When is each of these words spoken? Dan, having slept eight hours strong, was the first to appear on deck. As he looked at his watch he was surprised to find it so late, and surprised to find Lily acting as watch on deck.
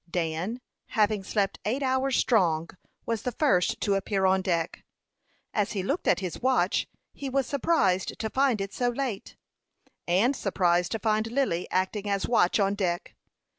Dan, 0.09 0.61
having 0.87 1.23
slept 1.23 1.59
eight 1.63 1.83
hours 1.83 2.17
strong, 2.17 2.71
was 3.05 3.21
the 3.21 3.31
first 3.31 3.79
to 3.81 3.93
appear 3.93 4.25
on 4.25 4.41
deck. 4.41 4.83
As 5.53 5.73
he 5.73 5.83
looked 5.83 6.07
at 6.07 6.21
his 6.21 6.41
watch 6.41 6.87
he 7.13 7.29
was 7.29 7.45
surprised 7.45 8.17
to 8.17 8.29
find 8.31 8.61
it 8.61 8.73
so 8.73 8.89
late, 8.89 9.37
and 10.07 10.35
surprised 10.35 10.91
to 10.93 10.97
find 10.99 11.27
Lily 11.31 11.67
acting 11.69 12.09
as 12.09 12.27
watch 12.27 12.59
on 12.59 12.73
deck. 12.73 13.13